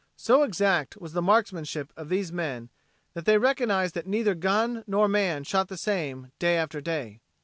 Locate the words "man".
5.07-5.43